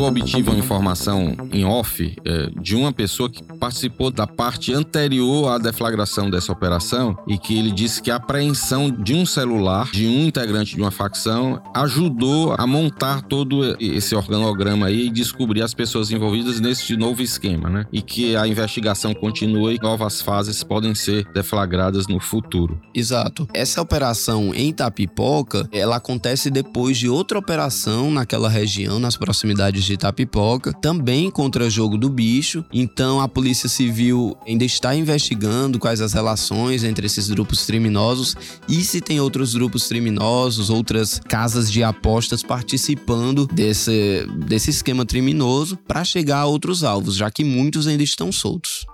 Eu 0.03 0.09
obtive 0.09 0.51
uma 0.51 0.59
informação 0.59 1.37
em 1.53 1.65
off 1.65 2.17
é, 2.25 2.51
de 2.61 2.75
uma 2.75 2.93
pessoa 2.93 3.31
que 3.31 3.43
participou 3.43 4.11
da 4.11 4.27
parte 4.27 4.75
anterior 4.75 5.49
à 5.51 5.59
deflagração 5.59 6.29
dessa 6.29 6.53
operação 6.53 7.17
e 7.27 7.39
que 7.39 7.57
ele 7.57 7.71
disse 7.71 8.03
que 8.03 8.11
a 8.11 8.17
apreensão 8.17 8.91
de 8.91 9.15
um 9.15 9.25
celular 9.25 9.91
de 9.93 10.07
um 10.07 10.27
integrante 10.27 10.75
de 10.75 10.81
uma 10.81 10.91
facção 10.91 11.63
ajudou 11.75 12.55
a 12.59 12.67
montar 12.67 13.23
todo 13.23 13.77
esse 13.81 14.15
organograma 14.15 14.87
aí 14.87 15.07
e 15.07 15.11
descobrir 15.11 15.63
as 15.63 15.75
pessoas 15.75 16.11
envolvidas 16.11 16.61
nesse 16.61 16.97
novo 16.97 17.23
esquema, 17.23 17.71
né? 17.71 17.87
E 17.93 18.03
que 18.03 18.35
a 18.35 18.47
investigação 18.47 19.15
continua 19.15 19.73
e 19.73 19.79
novas 19.81 20.21
fases 20.21 20.65
podem 20.65 20.95
ser 20.95 21.25
deflagradas 21.33 22.07
no 22.07 22.19
futuro. 22.19 22.81
Exato. 22.95 23.49
Essa 23.55 23.81
operação 23.81 24.53
em 24.55 24.71
Itapipoca, 24.71 25.69
ela 25.73 25.97
acontece 25.97 26.51
depois 26.51 26.99
de 26.99 27.09
outra 27.09 27.39
operação 27.39 28.11
naquela 28.11 28.49
região, 28.49 28.99
nas 28.99 29.17
proximidades 29.17 29.85
de 29.85 29.92
de 29.93 29.95
Itapipoca, 29.95 30.73
também 30.73 31.31
contra 31.31 31.69
jogo 31.69 31.99
do 31.99 32.09
bicho. 32.09 32.65
Então 32.73 33.21
a 33.21 33.29
Polícia 33.29 33.69
Civil 33.69 34.37
ainda 34.47 34.65
está 34.65 34.95
investigando 34.95 35.79
quais 35.79 36.01
as 36.01 36.13
relações 36.13 36.83
entre 36.85 37.07
esses 37.07 37.29
grupos 37.29 37.65
criminosos 37.67 38.35
e 38.69 38.83
se 38.83 39.01
tem 39.01 39.21
outros 39.21 39.55
grupos 39.55 39.87
criminosos, 39.87 40.71
outras 40.71 41.21
casas 41.21 41.71
de 41.71 41.83
apostas 41.83 42.43
participando 42.43 43.47
desse, 43.47 44.27
desse 44.47 44.71
esquema 44.71 45.05
criminoso 45.05 45.77
para 45.77 46.05
chegar 46.05 46.39
a 46.39 46.47
outros 46.47 46.83
alvos, 46.83 47.17
já 47.17 47.31
que 47.31 47.45
muitos 47.45 47.87
ainda 47.87 48.03
estão 48.03 48.33
soltos. 48.33 48.87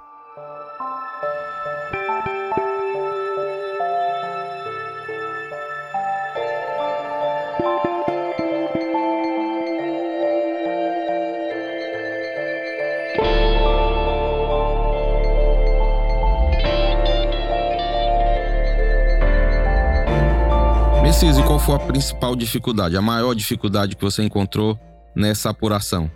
Messias, 21.18 21.37
e 21.37 21.42
qual 21.42 21.58
foi 21.58 21.75
a 21.75 21.80
principal 21.80 22.37
dificuldade, 22.37 22.96
a 22.96 23.02
maior 23.02 23.34
dificuldade 23.34 23.96
que 23.96 24.02
você 24.04 24.22
encontrou 24.22 24.78
nessa 25.16 25.50
apuração? 25.50 26.08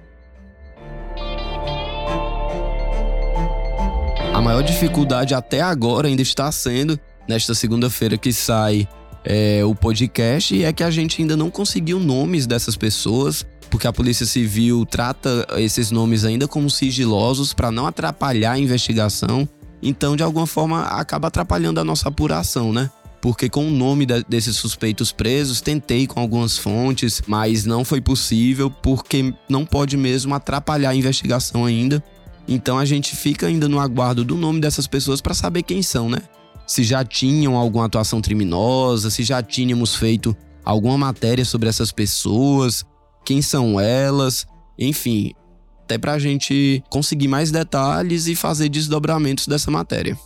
A 4.32 4.40
maior 4.40 4.62
dificuldade 4.62 5.34
até 5.34 5.60
agora 5.60 6.06
ainda 6.06 6.22
está 6.22 6.52
sendo, 6.52 6.96
nesta 7.28 7.52
segunda-feira 7.52 8.16
que 8.16 8.32
sai 8.32 8.86
é, 9.24 9.64
o 9.64 9.74
podcast, 9.74 10.64
é 10.64 10.72
que 10.72 10.84
a 10.84 10.90
gente 10.92 11.20
ainda 11.20 11.36
não 11.36 11.50
conseguiu 11.50 11.98
nomes 11.98 12.46
dessas 12.46 12.76
pessoas, 12.76 13.44
porque 13.68 13.88
a 13.88 13.92
Polícia 13.92 14.24
Civil 14.24 14.86
trata 14.86 15.48
esses 15.56 15.90
nomes 15.90 16.24
ainda 16.24 16.46
como 16.46 16.70
sigilosos 16.70 17.52
para 17.52 17.72
não 17.72 17.88
atrapalhar 17.88 18.52
a 18.52 18.58
investigação. 18.60 19.48
Então, 19.82 20.14
de 20.14 20.22
alguma 20.22 20.46
forma, 20.46 20.82
acaba 20.82 21.26
atrapalhando 21.26 21.80
a 21.80 21.84
nossa 21.84 22.08
apuração, 22.08 22.72
né? 22.72 22.88
Porque 23.22 23.48
com 23.48 23.68
o 23.68 23.70
nome 23.70 24.04
de, 24.04 24.24
desses 24.24 24.56
suspeitos 24.56 25.12
presos, 25.12 25.60
tentei 25.60 26.08
com 26.08 26.18
algumas 26.18 26.58
fontes, 26.58 27.22
mas 27.24 27.64
não 27.64 27.84
foi 27.84 28.00
possível 28.00 28.68
porque 28.68 29.32
não 29.48 29.64
pode 29.64 29.96
mesmo 29.96 30.34
atrapalhar 30.34 30.90
a 30.90 30.94
investigação 30.94 31.64
ainda. 31.64 32.02
Então 32.48 32.76
a 32.76 32.84
gente 32.84 33.14
fica 33.14 33.46
ainda 33.46 33.68
no 33.68 33.78
aguardo 33.78 34.24
do 34.24 34.36
nome 34.36 34.60
dessas 34.60 34.88
pessoas 34.88 35.20
para 35.20 35.34
saber 35.34 35.62
quem 35.62 35.84
são, 35.84 36.10
né? 36.10 36.18
Se 36.66 36.82
já 36.82 37.04
tinham 37.04 37.56
alguma 37.56 37.86
atuação 37.86 38.20
criminosa, 38.20 39.08
se 39.08 39.22
já 39.22 39.40
tínhamos 39.40 39.94
feito 39.94 40.36
alguma 40.64 40.98
matéria 40.98 41.44
sobre 41.44 41.68
essas 41.68 41.92
pessoas, 41.92 42.84
quem 43.24 43.40
são 43.40 43.78
elas, 43.78 44.48
enfim, 44.76 45.32
até 45.84 45.96
para 45.96 46.14
a 46.14 46.18
gente 46.18 46.82
conseguir 46.90 47.28
mais 47.28 47.52
detalhes 47.52 48.26
e 48.26 48.34
fazer 48.34 48.68
desdobramentos 48.68 49.46
dessa 49.46 49.70
matéria. 49.70 50.18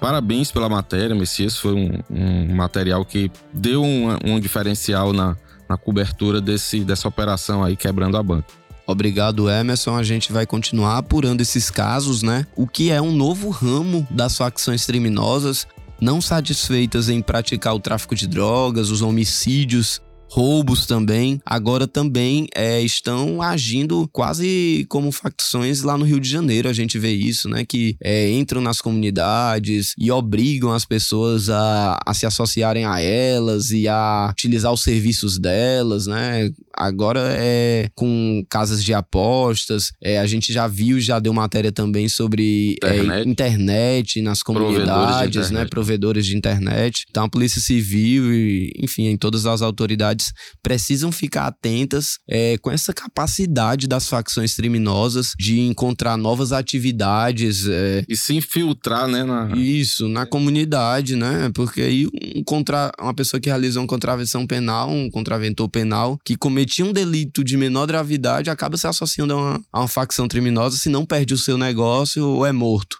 Parabéns 0.00 0.50
pela 0.50 0.68
matéria, 0.68 1.14
Messias. 1.14 1.56
Foi 1.56 1.74
um, 1.74 1.98
um 2.10 2.54
material 2.54 3.04
que 3.04 3.30
deu 3.52 3.82
um, 3.82 4.08
um 4.24 4.40
diferencial 4.40 5.12
na, 5.12 5.36
na 5.68 5.76
cobertura 5.76 6.40
desse, 6.40 6.80
dessa 6.80 7.06
operação 7.06 7.62
aí, 7.62 7.76
quebrando 7.76 8.16
a 8.16 8.22
banca. 8.22 8.46
Obrigado, 8.86 9.48
Emerson. 9.48 9.94
A 9.96 10.02
gente 10.02 10.32
vai 10.32 10.46
continuar 10.46 10.98
apurando 10.98 11.42
esses 11.42 11.70
casos, 11.70 12.22
né? 12.22 12.46
O 12.56 12.66
que 12.66 12.90
é 12.90 13.00
um 13.00 13.12
novo 13.12 13.50
ramo 13.50 14.06
das 14.10 14.36
facções 14.36 14.84
criminosas, 14.86 15.66
não 16.00 16.20
satisfeitas 16.20 17.08
em 17.08 17.20
praticar 17.20 17.74
o 17.74 17.78
tráfico 17.78 18.14
de 18.14 18.26
drogas, 18.26 18.90
os 18.90 19.02
homicídios 19.02 20.00
roubos 20.30 20.86
também, 20.86 21.40
agora 21.44 21.86
também 21.88 22.46
é, 22.54 22.80
estão 22.80 23.42
agindo 23.42 24.08
quase 24.12 24.86
como 24.88 25.10
facções 25.10 25.82
lá 25.82 25.98
no 25.98 26.04
Rio 26.04 26.20
de 26.20 26.28
Janeiro. 26.28 26.68
A 26.68 26.72
gente 26.72 26.98
vê 26.98 27.10
isso, 27.12 27.48
né? 27.48 27.64
Que 27.64 27.96
é, 28.00 28.30
entram 28.30 28.60
nas 28.60 28.80
comunidades 28.80 29.94
e 29.98 30.10
obrigam 30.10 30.72
as 30.72 30.84
pessoas 30.84 31.50
a, 31.50 31.98
a 32.06 32.14
se 32.14 32.26
associarem 32.26 32.84
a 32.84 33.00
elas 33.00 33.70
e 33.70 33.88
a 33.88 34.28
utilizar 34.30 34.72
os 34.72 34.82
serviços 34.82 35.38
delas, 35.38 36.06
né? 36.06 36.50
Agora 36.80 37.20
é 37.36 37.90
com 37.94 38.42
casas 38.48 38.82
de 38.82 38.94
apostas. 38.94 39.92
É, 40.02 40.18
a 40.18 40.26
gente 40.26 40.50
já 40.50 40.66
viu, 40.66 40.98
já 40.98 41.18
deu 41.18 41.34
matéria 41.34 41.70
também 41.70 42.08
sobre 42.08 42.72
internet, 42.72 43.10
é, 43.10 43.30
internet 43.30 44.22
nas 44.22 44.42
comunidades, 44.42 44.86
Provedores 44.86 45.50
né? 45.50 45.64
Provedores 45.66 46.26
de 46.26 46.36
internet. 46.36 47.04
Então 47.10 47.24
a 47.24 47.28
Polícia 47.28 47.60
Civil 47.60 48.32
e, 48.32 48.72
enfim, 48.78 49.08
em 49.08 49.16
todas 49.18 49.44
as 49.44 49.60
autoridades 49.60 50.32
precisam 50.62 51.12
ficar 51.12 51.46
atentas 51.46 52.18
é, 52.26 52.56
com 52.58 52.70
essa 52.70 52.94
capacidade 52.94 53.86
das 53.86 54.08
facções 54.08 54.54
criminosas 54.54 55.34
de 55.38 55.60
encontrar 55.60 56.16
novas 56.16 56.50
atividades. 56.50 57.68
É, 57.68 58.04
e 58.08 58.16
se 58.16 58.34
infiltrar, 58.34 59.06
né? 59.06 59.22
Na... 59.22 59.54
Isso, 59.54 60.08
na 60.08 60.24
comunidade, 60.24 61.14
né? 61.14 61.50
Porque 61.54 61.82
aí 61.82 62.06
um 62.06 62.42
contra... 62.42 62.90
uma 62.98 63.12
pessoa 63.12 63.38
que 63.38 63.50
realizou 63.50 63.82
uma 63.82 63.88
contravenção 63.88 64.46
penal, 64.46 64.88
um 64.88 65.10
contraventor 65.10 65.68
penal, 65.68 66.18
que 66.24 66.36
cometia 66.70 66.84
um 66.84 66.92
delito 66.92 67.42
de 67.42 67.56
menor 67.56 67.86
gravidade, 67.86 68.48
acaba 68.48 68.76
se 68.76 68.86
associando 68.86 69.34
a 69.34 69.36
uma, 69.36 69.62
a 69.72 69.80
uma 69.80 69.88
facção 69.88 70.28
criminosa, 70.28 70.76
se 70.76 70.88
não 70.88 71.04
perde 71.04 71.34
o 71.34 71.38
seu 71.38 71.58
negócio 71.58 72.24
ou 72.24 72.46
é 72.46 72.52
morto. 72.52 72.96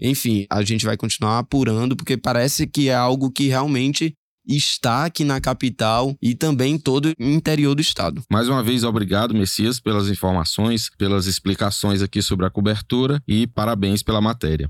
Enfim, 0.00 0.44
a 0.50 0.62
gente 0.64 0.84
vai 0.84 0.96
continuar 0.96 1.38
apurando, 1.38 1.94
porque 1.94 2.16
parece 2.16 2.66
que 2.66 2.88
é 2.88 2.94
algo 2.94 3.30
que 3.30 3.46
realmente 3.46 4.12
está 4.44 5.04
aqui 5.04 5.22
na 5.22 5.40
capital 5.40 6.16
e 6.20 6.34
também 6.34 6.76
todo 6.76 7.10
o 7.10 7.24
interior 7.24 7.76
do 7.76 7.80
estado. 7.80 8.20
Mais 8.28 8.48
uma 8.48 8.60
vez, 8.60 8.82
obrigado, 8.82 9.32
Messias, 9.32 9.78
pelas 9.78 10.08
informações, 10.08 10.90
pelas 10.98 11.26
explicações 11.26 12.02
aqui 12.02 12.20
sobre 12.20 12.44
a 12.44 12.50
cobertura 12.50 13.22
e 13.28 13.46
parabéns 13.46 14.02
pela 14.02 14.20
matéria. 14.20 14.68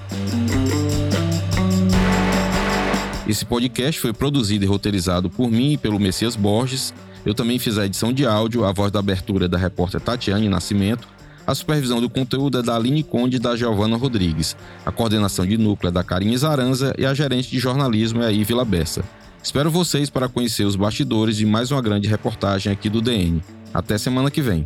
Esse 3.28 3.44
podcast 3.44 4.00
foi 4.00 4.14
produzido 4.14 4.64
e 4.64 4.68
roteirizado 4.68 5.28
por 5.28 5.50
mim 5.50 5.74
e 5.74 5.78
pelo 5.78 6.00
Messias 6.00 6.36
Borges. 6.36 6.94
Eu 7.26 7.34
também 7.34 7.58
fiz 7.58 7.80
a 7.80 7.88
edição 7.88 8.14
de 8.14 8.28
áudio, 8.28 8.64
a 8.64 8.72
voz 8.72 8.92
da 8.92 9.00
abertura 9.00 9.50
da 9.50 9.58
repórter 9.58 10.00
Tatiane 10.00 10.48
Nascimento 10.48 11.08
a 11.46 11.56
supervisão 11.56 12.00
do 12.00 12.10
conteúdo 12.10 12.60
é 12.60 12.62
da 12.62 12.76
Aline 12.76 13.04
Conde 13.04 13.38
e 13.38 13.40
da 13.40 13.56
Giovana 13.56 13.98
Rodrigues. 13.98 14.56
A 14.86 14.92
coordenação 14.92 15.46
de 15.46 15.58
núcleo 15.58 15.90
é 15.90 15.92
da 15.92 16.04
Karine 16.04 16.38
Zaranza 16.38 16.94
e 16.98 17.06
a 17.06 17.14
gerente 17.14 17.50
de 17.50 17.60
jornalismo 17.60 18.22
é 18.22 18.28
a 18.28 18.32
Ivila 18.32 18.64
Bessa. 18.64 19.04
Espero 19.44 19.72
vocês 19.72 20.10
para 20.10 20.30
conhecer 20.30 20.66
os 20.66 20.76
bastidores 20.76 21.38
de 21.38 21.46
mais 21.46 21.72
uma 21.72 21.82
grande 21.82 22.08
reportagem 22.08 22.72
aqui 22.72 22.90
do 22.90 23.02
DN. 23.02 23.42
Até 23.74 23.98
semana 23.98 24.30
que 24.30 24.42
vem. 24.42 24.66